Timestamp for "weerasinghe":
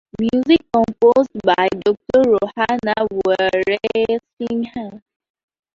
3.23-4.99